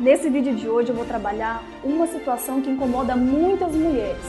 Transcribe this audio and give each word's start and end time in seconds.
Nesse 0.00 0.30
vídeo 0.30 0.54
de 0.54 0.66
hoje 0.66 0.88
eu 0.88 0.94
vou 0.94 1.04
trabalhar 1.04 1.62
uma 1.84 2.06
situação 2.06 2.62
que 2.62 2.70
incomoda 2.70 3.14
muitas 3.14 3.76
mulheres, 3.76 4.24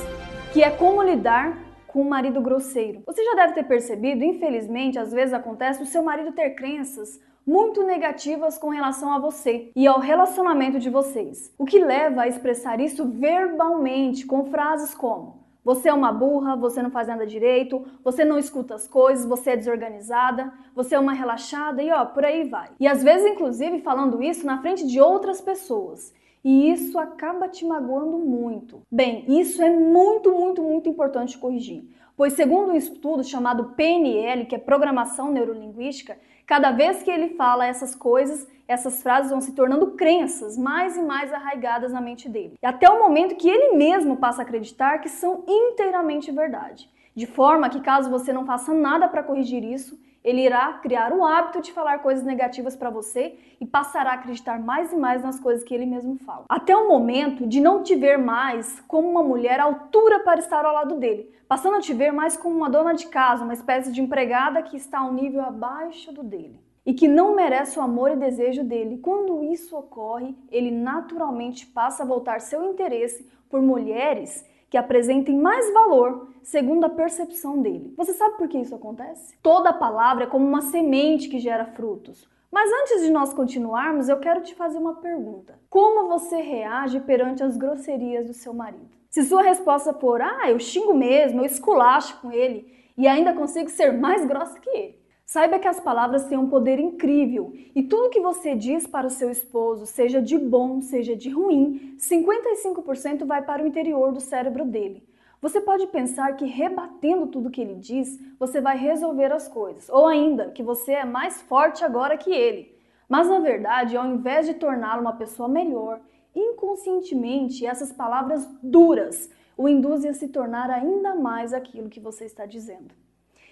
que 0.51 0.62
é 0.62 0.70
como 0.70 1.01
lidar 1.01 1.58
com 1.88 2.01
um 2.01 2.09
marido 2.09 2.42
grosseiro. 2.42 3.01
Você 3.08 3.24
já 3.24 3.36
deve 3.36 3.54
ter 3.54 3.63
percebido, 3.63 4.21
infelizmente, 4.21 4.99
às 4.99 5.13
vezes 5.13 5.34
acontece 5.34 5.81
o 5.81 5.86
seu 5.86 6.04
marido 6.04 6.34
ter 6.34 6.49
crenças 6.55 7.21
muito 7.47 7.86
negativas 7.86 8.57
com 8.57 8.68
relação 8.68 9.13
a 9.13 9.20
você 9.20 9.71
e 9.73 9.88
ao 9.88 9.97
relacionamento 9.97 10.78
de 10.78 10.89
vocês, 10.89 11.55
o 11.57 11.64
que 11.64 11.80
leva 11.80 12.24
a 12.24 12.28
expressar 12.28 12.82
isso 12.82 13.08
verbalmente 13.08 14.26
com 14.26 14.44
frases 14.48 14.94
como 14.94 15.41
você 15.64 15.89
é 15.89 15.93
uma 15.93 16.12
burra, 16.12 16.55
você 16.55 16.82
não 16.82 16.89
faz 16.89 17.07
nada 17.07 17.25
direito, 17.25 17.86
você 18.04 18.25
não 18.25 18.38
escuta 18.38 18.75
as 18.75 18.88
coisas, 18.88 19.25
você 19.25 19.52
é 19.52 19.57
desorganizada, 19.57 20.52
você 20.75 20.96
é 20.96 21.00
uma 21.00 21.14
relaxada 21.14 21.84
e 21.84 21.91
ó, 21.91 22.05
por 22.05 22.25
aí 22.25 22.43
vai. 22.43 22.70
E 22.80 22.88
às 22.88 23.04
vezes, 23.04 23.32
inclusive, 23.32 23.79
falando 23.82 24.24
isso 24.24 24.46
na 24.46 24.61
frente 24.61 24.86
de 24.88 25.00
outras 25.00 25.39
pessoas. 25.39 26.14
E 26.44 26.71
isso 26.71 26.98
acaba 26.98 27.48
te 27.48 27.65
magoando 27.65 28.18
muito. 28.18 28.82
Bem, 28.92 29.25
isso 29.28 29.61
é 29.61 29.70
muito, 29.70 30.32
muito, 30.32 30.61
muito 30.61 30.89
importante 30.89 31.38
corrigir. 31.38 31.84
Pois, 32.17 32.34
segundo 32.34 32.72
um 32.72 32.75
estudo 32.75 33.23
chamado 33.23 33.73
PNL, 33.75 34.45
que 34.45 34.56
é 34.56 34.58
Programação 34.59 35.31
Neurolinguística, 35.31 36.17
cada 36.45 36.72
vez 36.72 37.02
que 37.03 37.09
ele 37.09 37.36
fala 37.36 37.66
essas 37.66 37.95
coisas, 37.95 38.48
essas 38.67 39.02
frases 39.02 39.31
vão 39.31 39.42
se 39.42 39.53
tornando 39.53 39.92
crenças 39.92 40.58
mais 40.58 40.98
e 40.98 41.02
mais 41.02 41.31
arraigadas 41.31 41.92
na 41.92 42.02
mente 42.02 42.28
dele. 42.28 42.56
E 42.62 42.66
até 42.66 42.89
o 42.89 43.00
momento 43.00 43.36
que 43.36 43.50
ele 43.50 43.76
mesmo 43.76 44.17
passa 44.17 44.42
a 44.42 44.44
acreditar 44.44 45.00
que 45.00 45.09
são 45.09 45.44
inteiramente 45.48 46.31
verdade. 46.31 46.89
De 47.16 47.26
forma 47.26 47.70
que, 47.70 47.81
caso 47.81 48.09
você 48.09 48.31
não 48.31 48.45
faça 48.45 48.73
nada 48.73 49.08
para 49.08 49.23
corrigir 49.23 49.64
isso, 49.64 50.00
ele 50.23 50.42
irá 50.42 50.73
criar 50.73 51.14
o 51.14 51.25
hábito 51.25 51.61
de 51.61 51.72
falar 51.72 52.00
coisas 52.00 52.23
negativas 52.23 52.75
para 52.75 52.89
você 52.89 53.36
e 53.59 53.66
passará 53.66 54.12
a 54.12 54.14
acreditar 54.16 54.59
mais 54.59 54.94
e 54.94 54.95
mais 54.95 55.23
nas 55.23 55.39
coisas 55.39 55.64
que 55.64 55.73
ele 55.73 55.86
mesmo 55.86 56.17
fala. 56.17 56.45
Até 56.48 56.75
o 56.75 56.88
momento 56.88 57.48
de 57.48 57.59
não 57.59 57.84
te 57.84 57.95
ver 57.95 58.17
mais 58.17 58.80
como 58.88 59.09
uma 59.09 59.23
mulher 59.23 59.59
à 59.59 59.64
altura 59.64 60.20
para 60.20 60.40
estar 60.40 60.64
ao 60.66 60.73
lado 60.73 60.95
dele, 60.95 61.30
passando 61.48 61.78
a 61.78 61.82
te 61.82 61.94
ver 61.94 62.12
mais 62.12 62.38
como 62.38 62.56
uma 62.56 62.70
dona 62.70 62.94
de 62.94 63.08
casa, 63.08 63.44
uma 63.44 63.54
espécie 63.54 63.92
de 63.92 64.02
empregada 64.02 64.62
que 64.62 64.78
está 64.78 65.00
a 65.00 65.06
um 65.06 65.14
nível 65.14 65.42
abaixo 65.42 66.12
do 66.14 66.23
dele 66.23 66.60
e 66.86 66.94
que 66.94 67.08
não 67.08 67.36
merece 67.36 67.78
o 67.78 67.82
amor 67.82 68.12
e 68.12 68.16
desejo 68.16 68.64
dele. 68.64 68.98
Quando 68.98 69.44
isso 69.44 69.78
ocorre, 69.78 70.36
ele 70.52 70.72
naturalmente 70.72 71.66
passa 71.66 72.04
a 72.04 72.06
voltar 72.06 72.42
seu 72.42 72.64
interesse 72.64 73.28
por 73.50 73.62
mulheres 73.62 74.45
que 74.72 74.77
apresentem 74.77 75.38
mais 75.38 75.72
valor 75.73 76.30
segundo 76.41 76.86
a 76.86 76.89
percepção 76.89 77.61
dele. 77.61 77.94
Você 77.97 78.14
sabe 78.14 78.38
por 78.38 78.47
que 78.47 78.58
isso 78.58 78.73
acontece? 78.73 79.36
Toda 79.44 79.73
palavra 79.73 80.23
é 80.23 80.27
como 80.27 80.47
uma 80.47 80.61
semente 80.61 81.27
que 81.27 81.39
gera 81.39 81.66
frutos. 81.66 82.25
Mas 82.50 82.72
antes 82.81 83.02
de 83.03 83.11
nós 83.11 83.33
continuarmos, 83.33 84.08
eu 84.08 84.17
quero 84.17 84.42
te 84.42 84.55
fazer 84.55 84.77
uma 84.77 84.95
pergunta. 84.95 85.59
Como 85.69 86.08
você 86.08 86.38
reage 86.38 87.02
perante 87.02 87.44
as 87.44 87.58
grosserias 87.58 88.27
do 88.27 88.33
seu 88.33 88.53
marido? 88.53 88.89
Se 89.09 89.23
sua 89.23 89.42
resposta 89.42 89.94
for, 89.94 90.22
ah, 90.22 90.49
eu 90.49 90.58
xingo 90.58 90.94
mesmo, 90.94 91.42
eu 91.42 91.45
esculacho 91.45 92.17
com 92.22 92.31
ele 92.31 92.73
e 92.97 93.09
ainda 93.09 93.33
consigo 93.33 93.69
ser 93.69 93.92
mais 93.92 94.25
grossa 94.25 94.58
que 94.58 94.69
ele, 94.69 95.01
Saiba 95.32 95.60
que 95.60 95.68
as 95.70 95.80
palavras 95.80 96.26
têm 96.26 96.38
um 96.38 96.50
poder 96.50 96.78
incrível 96.78 97.54
e 97.74 97.82
tudo 97.84 98.10
que 98.10 98.20
você 98.20 98.54
diz 98.54 98.86
para 98.86 99.08
o 99.08 99.10
seu 99.10 99.32
esposo, 99.32 99.86
seja 99.86 100.22
de 100.22 100.38
bom, 100.38 100.82
seja 100.82 101.16
de 101.16 101.30
ruim, 101.30 101.96
55% 101.98 103.23
vai 103.23 103.42
para 103.42 103.64
o 103.64 103.66
interior 103.66 104.12
do 104.12 104.20
cérebro 104.20 104.66
dele. 104.66 105.08
Você 105.42 105.62
pode 105.62 105.88
pensar 105.88 106.36
que 106.36 106.44
rebatendo 106.44 107.28
tudo 107.28 107.50
que 107.50 107.62
ele 107.62 107.76
diz, 107.76 108.20
você 108.38 108.60
vai 108.60 108.76
resolver 108.78 109.32
as 109.32 109.48
coisas, 109.48 109.88
ou 109.88 110.06
ainda 110.06 110.50
que 110.50 110.62
você 110.62 110.92
é 110.92 111.06
mais 111.06 111.42
forte 111.44 111.86
agora 111.86 112.18
que 112.18 112.34
ele. 112.34 112.78
Mas 113.08 113.30
na 113.30 113.40
verdade, 113.40 113.95
ao 113.95 114.06
invés 114.06 114.45
de 114.45 114.56
torná-lo 114.56 115.00
uma 115.00 115.14
pessoa 115.14 115.48
melhor, 115.48 116.02
inconscientemente 116.36 117.66
essas 117.66 117.94
palavras 117.94 118.45
duras 118.62 119.30
o 119.56 119.70
induzem 119.70 120.12
a 120.12 120.14
se 120.14 120.28
tornar 120.28 120.70
ainda 120.70 121.16
mais 121.16 121.54
aquilo 121.54 121.88
que 121.88 122.02
você 122.02 122.26
está 122.26 122.45
dizendo. 122.45 123.01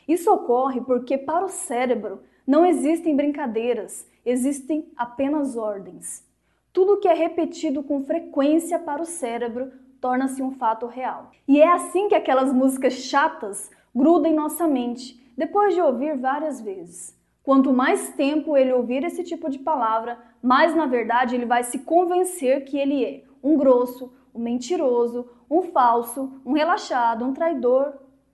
Isso 0.09 0.33
ocorre 0.33 0.81
porque 0.81 1.19
para 1.19 1.45
o 1.45 1.49
cérebro 1.49 2.21
não 2.45 2.65
existem 2.65 3.15
brincadeiras, 3.15 4.09
existem 4.25 4.91
apenas 4.97 5.55
ordens. 5.55 6.27
Tudo 6.73 6.99
que 6.99 7.07
é 7.07 7.13
repetido 7.13 7.83
com 7.83 8.03
frequência 8.03 8.79
para 8.79 9.03
o 9.03 9.05
cérebro 9.05 9.71
torna-se 10.01 10.41
um 10.41 10.49
fato 10.49 10.87
real. 10.87 11.29
E 11.47 11.61
é 11.61 11.71
assim 11.71 12.07
que 12.07 12.15
aquelas 12.15 12.51
músicas 12.51 12.93
chatas 12.93 13.69
grudam 13.93 14.31
em 14.31 14.35
nossa 14.35 14.67
mente, 14.67 15.31
depois 15.37 15.75
de 15.75 15.81
ouvir 15.81 16.17
várias 16.17 16.59
vezes. 16.59 17.15
Quanto 17.43 17.71
mais 17.71 18.09
tempo 18.15 18.57
ele 18.57 18.73
ouvir 18.73 19.03
esse 19.03 19.23
tipo 19.23 19.47
de 19.47 19.59
palavra, 19.59 20.17
mais 20.41 20.75
na 20.75 20.87
verdade 20.87 21.35
ele 21.35 21.45
vai 21.45 21.61
se 21.61 21.77
convencer 21.79 22.65
que 22.65 22.79
ele 22.79 23.05
é 23.05 23.23
um 23.43 23.55
grosso, 23.55 24.11
um 24.33 24.41
mentiroso, 24.41 25.29
um 25.47 25.61
falso, 25.61 26.41
um 26.43 26.53
relaxado, 26.53 27.23
um 27.23 27.31
traidor, 27.31 27.93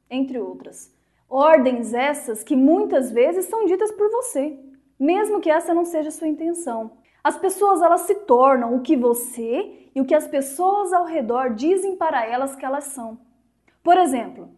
entre 0.10 0.40
outras. 0.40 0.95
Ordens 1.30 1.94
essas 1.94 2.44
que 2.44 2.56
muitas 2.56 3.12
vezes 3.12 3.46
são 3.46 3.66
ditas 3.66 3.92
por 3.92 4.10
você, 4.12 4.60
mesmo 5.00 5.42
que 5.42 5.50
essa 5.50 5.74
não 5.74 5.84
seja 5.84 6.12
sua 6.12 6.28
intenção. 6.28 6.92
As 7.24 7.38
pessoas 7.38 7.82
elas 7.82 8.02
se 8.02 8.14
tornam 8.14 8.76
o 8.76 8.82
que 8.82 8.96
você 8.96 9.90
e 9.96 10.00
o 10.00 10.06
que 10.06 10.14
as 10.14 10.28
pessoas 10.28 10.94
ao 10.94 11.06
redor 11.06 11.56
dizem 11.56 11.96
para 11.96 12.26
elas 12.26 12.56
que 12.56 12.64
elas 12.64 12.86
são. 12.86 13.18
Por 13.84 13.98
exemplo, 13.98 14.50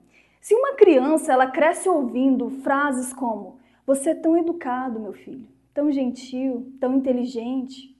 se 0.41 0.53
uma 0.53 0.73
criança 0.73 1.31
ela 1.31 1.47
cresce 1.47 1.87
ouvindo 1.87 2.49
frases 2.49 3.13
como: 3.13 3.59
"Você 3.85 4.09
é 4.09 4.15
tão 4.15 4.37
educado, 4.37 4.99
meu 4.99 5.13
filho, 5.13 5.47
tão 5.73 5.89
gentil, 5.89 6.73
tão 6.79 6.95
inteligente", 6.95 7.95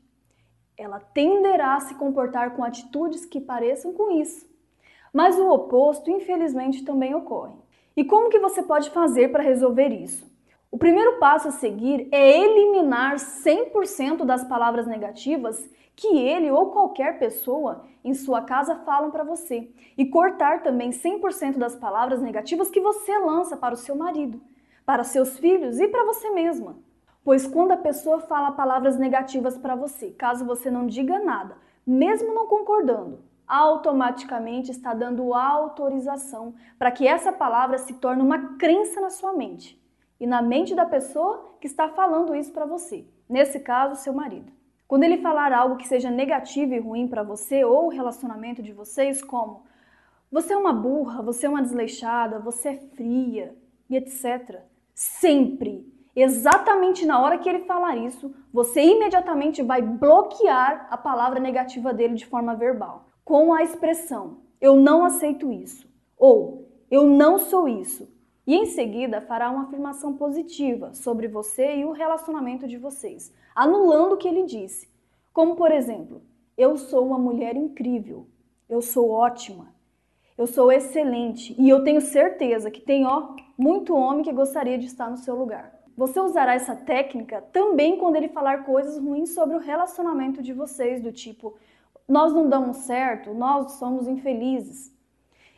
ela 0.78 1.00
tenderá 1.00 1.76
a 1.76 1.80
se 1.80 1.96
comportar 1.96 2.56
com 2.56 2.64
atitudes 2.64 3.26
que 3.26 3.40
pareçam 3.40 3.94
com 3.94 4.12
isso. 4.12 4.46
Mas 5.14 5.40
o 5.40 5.50
oposto, 5.50 6.12
infelizmente, 6.12 6.84
também 6.84 7.16
ocorre. 7.16 7.56
E 7.98 8.06
como 8.06 8.30
que 8.30 8.38
você 8.38 8.62
pode 8.62 8.92
fazer 8.92 9.32
para 9.32 9.42
resolver 9.42 9.88
isso? 9.88 10.32
O 10.70 10.78
primeiro 10.78 11.18
passo 11.18 11.48
a 11.48 11.52
seguir 11.52 12.08
é 12.12 12.40
eliminar 12.40 13.16
100% 13.16 14.24
das 14.24 14.44
palavras 14.44 14.86
negativas 14.86 15.68
que 15.96 16.16
ele 16.16 16.52
ou 16.52 16.70
qualquer 16.70 17.18
pessoa 17.18 17.86
em 18.04 18.14
sua 18.14 18.44
casa 18.44 18.76
falam 18.86 19.10
para 19.10 19.24
você 19.24 19.72
e 19.98 20.06
cortar 20.06 20.62
também 20.62 20.92
100% 20.92 21.58
das 21.58 21.76
palavras 21.76 22.22
negativas 22.22 22.70
que 22.70 22.80
você 22.80 23.18
lança 23.18 23.58
para 23.58 23.74
o 23.74 23.78
seu 23.78 23.96
marido, 23.96 24.40
para 24.86 25.04
seus 25.04 25.40
filhos 25.40 25.80
e 25.80 25.88
para 25.88 26.06
você 26.06 26.30
mesma. 26.30 26.78
Pois 27.24 27.48
quando 27.48 27.72
a 27.72 27.78
pessoa 27.78 28.20
fala 28.20 28.52
palavras 28.52 28.96
negativas 29.00 29.58
para 29.58 29.76
você, 29.76 30.12
caso 30.12 30.46
você 30.46 30.70
não 30.70 30.86
diga 30.86 31.18
nada, 31.18 31.58
mesmo 31.84 32.32
não 32.32 32.46
concordando, 32.46 33.24
automaticamente 33.48 34.72
está 34.72 34.94
dando 34.94 35.34
autorização 35.34 36.54
para 36.78 36.92
que 36.92 37.08
essa 37.08 37.32
palavra 37.32 37.78
se 37.78 37.94
torne 37.94 38.22
uma 38.22 38.58
crença 38.58 39.00
na 39.00 39.10
sua 39.10 39.32
mente 39.34 39.82
e 40.20 40.28
na 40.28 40.42
mente 40.42 40.76
da 40.76 40.86
pessoa 40.86 41.56
que 41.62 41.68
está 41.68 41.88
falando 41.88 42.36
isso 42.36 42.52
para 42.52 42.66
você, 42.66 43.06
nesse 43.30 43.60
caso, 43.60 44.02
seu 44.02 44.14
marido. 44.14 44.52
Quando 44.88 45.04
ele 45.04 45.18
falar 45.18 45.54
algo 45.54 45.78
que 45.78 45.88
seja 45.88 46.10
negativo 46.10 46.74
e 46.74 46.80
ruim 46.80 47.08
para 47.08 47.24
você 47.24 47.64
ou 47.64 47.86
o 47.86 47.90
relacionamento 47.90 48.62
de 48.62 48.74
vocês, 48.74 49.24
como 49.24 49.64
você 50.32 50.54
é 50.54 50.58
uma 50.58 50.74
burra, 50.74 51.22
você 51.22 51.46
é 51.46 51.50
uma 51.50 51.62
desleixada, 51.62 52.40
você 52.40 52.70
é 52.70 52.78
fria 52.96 53.56
e 53.90 53.96
etc. 53.96 54.62
Sempre, 54.94 55.86
exatamente 56.16 57.06
na 57.06 57.20
hora 57.20 57.38
que 57.38 57.48
ele 57.48 57.66
falar 57.66 57.96
isso, 57.98 58.34
você 58.52 58.82
imediatamente 58.82 59.62
vai 59.62 59.82
bloquear 59.82 60.88
a 60.90 60.98
palavra 60.98 61.40
negativa 61.40 61.94
dele 61.94 62.16
de 62.16 62.26
forma 62.26 62.56
verbal 62.56 63.07
com 63.28 63.54
a 63.54 63.62
expressão 63.62 64.38
eu 64.62 64.78
não 64.78 65.04
aceito 65.04 65.52
isso 65.52 65.86
ou 66.18 66.66
eu 66.90 67.06
não 67.06 67.38
sou 67.38 67.68
isso. 67.68 68.10
E 68.48 68.56
em 68.56 68.66
seguida 68.66 69.20
fará 69.20 69.52
uma 69.52 69.64
afirmação 69.64 70.14
positiva 70.14 70.94
sobre 70.94 71.28
você 71.28 71.76
e 71.76 71.84
o 71.84 71.92
relacionamento 71.92 72.66
de 72.66 72.78
vocês, 72.78 73.34
anulando 73.54 74.14
o 74.14 74.18
que 74.18 74.30
ele 74.30 74.44
disse. 74.44 74.88
Como 75.34 75.58
por 75.58 75.74
exemplo, 75.74 76.22
eu 76.58 76.78
sou 76.78 77.06
uma 77.06 77.20
mulher 77.20 77.58
incrível, 77.58 78.26
eu 78.70 78.82
sou 78.82 79.10
ótima, 79.10 79.76
eu 80.38 80.48
sou 80.48 80.72
excelente 80.72 81.54
e 81.60 81.68
eu 81.68 81.84
tenho 81.84 82.00
certeza 82.00 82.72
que 82.72 82.80
tem 82.80 83.06
ó 83.06 83.36
muito 83.58 83.94
homem 83.94 84.24
que 84.24 84.32
gostaria 84.32 84.78
de 84.78 84.86
estar 84.86 85.12
no 85.12 85.18
seu 85.18 85.36
lugar. 85.36 85.78
Você 85.98 86.18
usará 86.22 86.54
essa 86.54 86.78
técnica 86.78 87.42
também 87.52 87.98
quando 87.98 88.16
ele 88.16 88.30
falar 88.30 88.64
coisas 88.64 88.98
ruins 88.98 89.34
sobre 89.34 89.58
o 89.58 89.60
relacionamento 89.60 90.42
de 90.42 90.54
vocês, 90.54 91.04
do 91.04 91.12
tipo 91.12 91.58
nós 92.08 92.34
não 92.34 92.48
damos 92.48 92.78
certo, 92.78 93.34
nós 93.34 93.74
somos 93.74 94.08
infelizes. 94.08 94.96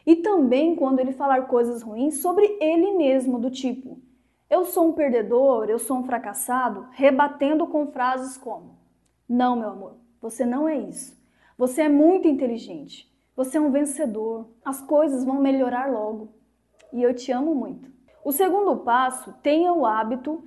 E 0.05 0.15
também 0.15 0.75
quando 0.75 0.99
ele 0.99 1.11
falar 1.11 1.47
coisas 1.47 1.81
ruins 1.81 2.21
sobre 2.21 2.57
ele 2.59 2.93
mesmo, 2.93 3.37
do 3.37 3.51
tipo: 3.51 4.01
eu 4.49 4.65
sou 4.65 4.87
um 4.87 4.93
perdedor, 4.93 5.69
eu 5.69 5.77
sou 5.77 5.97
um 5.97 6.03
fracassado, 6.03 6.87
rebatendo 6.91 7.67
com 7.67 7.91
frases 7.91 8.35
como: 8.35 8.79
Não, 9.27 9.55
meu 9.55 9.69
amor, 9.69 9.97
você 10.19 10.43
não 10.43 10.67
é 10.67 10.75
isso. 10.75 11.15
Você 11.55 11.83
é 11.83 11.89
muito 11.89 12.27
inteligente. 12.27 13.07
Você 13.35 13.57
é 13.59 13.61
um 13.61 13.69
vencedor. 13.69 14.49
As 14.65 14.81
coisas 14.81 15.23
vão 15.23 15.39
melhorar 15.39 15.91
logo. 15.91 16.33
E 16.91 17.03
eu 17.03 17.13
te 17.13 17.31
amo 17.31 17.53
muito. 17.53 17.91
O 18.25 18.31
segundo 18.31 18.77
passo, 18.77 19.33
tenha 19.43 19.71
o 19.71 19.85
hábito 19.85 20.43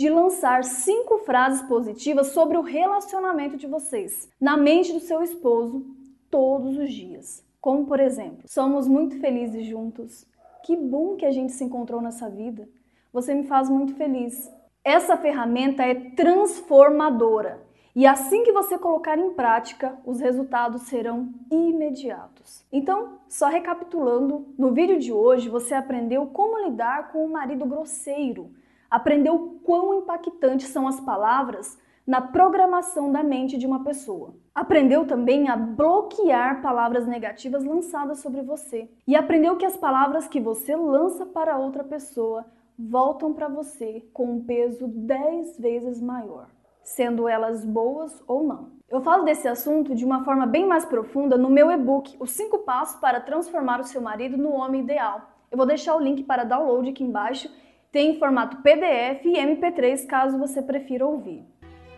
de 0.00 0.08
lançar 0.08 0.64
cinco 0.64 1.18
frases 1.18 1.60
positivas 1.68 2.28
sobre 2.28 2.56
o 2.56 2.62
relacionamento 2.62 3.58
de 3.58 3.66
vocês 3.66 4.30
na 4.40 4.56
mente 4.56 4.94
do 4.94 5.00
seu 5.00 5.22
esposo 5.22 5.84
todos 6.30 6.78
os 6.78 6.90
dias. 6.90 7.44
Como, 7.60 7.84
por 7.84 8.00
exemplo, 8.00 8.44
somos 8.46 8.88
muito 8.88 9.20
felizes 9.20 9.66
juntos. 9.66 10.26
Que 10.64 10.74
bom 10.74 11.16
que 11.16 11.26
a 11.26 11.30
gente 11.30 11.52
se 11.52 11.64
encontrou 11.64 12.00
nessa 12.00 12.30
vida. 12.30 12.66
Você 13.12 13.34
me 13.34 13.46
faz 13.46 13.68
muito 13.68 13.94
feliz. 13.94 14.50
Essa 14.82 15.18
ferramenta 15.18 15.82
é 15.82 15.94
transformadora 15.94 17.60
e 17.94 18.06
assim 18.06 18.44
que 18.44 18.52
você 18.52 18.78
colocar 18.78 19.18
em 19.18 19.34
prática, 19.34 19.98
os 20.06 20.20
resultados 20.20 20.82
serão 20.82 21.28
imediatos. 21.50 22.64
Então, 22.72 23.18
só 23.28 23.48
recapitulando, 23.48 24.46
no 24.56 24.72
vídeo 24.72 24.98
de 24.98 25.12
hoje 25.12 25.48
você 25.48 25.74
aprendeu 25.74 26.26
como 26.28 26.64
lidar 26.64 27.10
com 27.10 27.22
o 27.24 27.30
marido 27.30 27.66
grosseiro, 27.66 28.50
aprendeu 28.90 29.60
quão 29.64 29.94
impactantes 29.94 30.68
são 30.68 30.88
as 30.88 31.00
palavras 31.00 31.78
na 32.06 32.20
programação 32.20 33.12
da 33.12 33.22
mente 33.22 33.56
de 33.56 33.66
uma 33.66 33.84
pessoa. 33.84 34.34
Aprendeu 34.54 35.06
também 35.06 35.48
a 35.48 35.56
bloquear 35.56 36.60
palavras 36.60 37.06
negativas 37.06 37.64
lançadas 37.64 38.18
sobre 38.18 38.42
você 38.42 38.90
e 39.06 39.14
aprendeu 39.14 39.56
que 39.56 39.66
as 39.66 39.76
palavras 39.76 40.26
que 40.26 40.40
você 40.40 40.74
lança 40.74 41.24
para 41.24 41.56
outra 41.56 41.84
pessoa 41.84 42.44
voltam 42.78 43.32
para 43.32 43.48
você 43.48 44.04
com 44.12 44.32
um 44.32 44.44
peso 44.44 44.88
10 44.88 45.58
vezes 45.58 46.00
maior 46.00 46.48
sendo 46.82 47.28
elas 47.28 47.64
boas 47.64 48.22
ou 48.26 48.42
não. 48.42 48.70
Eu 48.88 49.00
falo 49.00 49.24
desse 49.24 49.46
assunto 49.46 49.94
de 49.94 50.04
uma 50.04 50.24
forma 50.24 50.46
bem 50.46 50.66
mais 50.66 50.84
profunda 50.84 51.38
no 51.38 51.48
meu 51.48 51.70
e-book, 51.70 52.16
Os 52.18 52.30
5 52.32 52.58
Passos 52.60 53.00
para 53.00 53.20
Transformar 53.20 53.80
o 53.80 53.84
Seu 53.84 54.00
Marido 54.00 54.36
no 54.36 54.52
Homem 54.52 54.82
Ideal. 54.82 55.30
Eu 55.50 55.56
vou 55.56 55.66
deixar 55.66 55.94
o 55.94 56.00
link 56.00 56.24
para 56.24 56.44
download 56.44 56.90
aqui 56.90 57.04
embaixo, 57.04 57.48
tem 57.92 58.12
em 58.12 58.18
formato 58.18 58.58
PDF 58.58 59.24
e 59.24 59.36
MP3 59.36 60.06
caso 60.06 60.38
você 60.38 60.62
prefira 60.62 61.04
ouvir. 61.04 61.44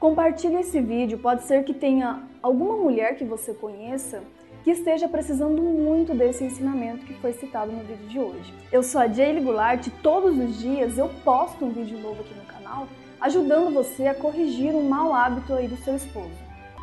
Compartilhe 0.00 0.56
esse 0.56 0.80
vídeo, 0.80 1.18
pode 1.18 1.42
ser 1.42 1.64
que 1.64 1.74
tenha 1.74 2.22
alguma 2.42 2.76
mulher 2.76 3.16
que 3.16 3.24
você 3.24 3.52
conheça 3.52 4.22
que 4.64 4.70
esteja 4.70 5.08
precisando 5.08 5.60
muito 5.60 6.14
desse 6.14 6.44
ensinamento 6.44 7.04
que 7.04 7.14
foi 7.14 7.32
citado 7.32 7.72
no 7.72 7.84
vídeo 7.84 8.08
de 8.08 8.18
hoje. 8.18 8.54
Eu 8.70 8.82
sou 8.82 9.00
a 9.00 9.08
Jaylee 9.08 9.42
Goulart 9.42 9.86
e 9.86 9.90
todos 9.90 10.38
os 10.38 10.58
dias 10.58 10.96
eu 10.96 11.10
posto 11.24 11.64
um 11.64 11.70
vídeo 11.70 11.98
novo 11.98 12.22
aqui 12.22 12.34
no 12.34 12.46
canal 12.46 12.86
ajudando 13.20 13.72
você 13.72 14.08
a 14.08 14.14
corrigir 14.14 14.74
um 14.74 14.88
mau 14.88 15.14
hábito 15.14 15.54
aí 15.54 15.68
do 15.68 15.76
seu 15.76 15.94
esposo. 15.94 16.41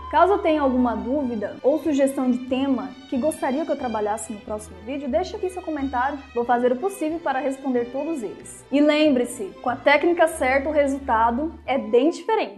Caso 0.09 0.39
tenha 0.39 0.63
alguma 0.63 0.95
dúvida 0.95 1.57
ou 1.61 1.77
sugestão 1.83 2.31
de 2.31 2.39
tema 2.39 2.89
que 3.09 3.17
gostaria 3.17 3.63
que 3.63 3.71
eu 3.71 3.77
trabalhasse 3.77 4.33
no 4.33 4.39
próximo 4.39 4.75
vídeo, 4.83 5.07
deixe 5.07 5.35
aqui 5.35 5.51
seu 5.51 5.61
comentário, 5.61 6.17
vou 6.33 6.43
fazer 6.43 6.71
o 6.71 6.77
possível 6.77 7.19
para 7.19 7.37
responder 7.37 7.91
todos 7.91 8.23
eles. 8.23 8.65
E 8.71 8.81
lembre-se, 8.81 9.45
com 9.61 9.69
a 9.69 9.75
técnica 9.75 10.27
certa 10.27 10.67
o 10.67 10.71
resultado 10.71 11.53
é 11.63 11.77
bem 11.77 12.09
diferente. 12.09 12.57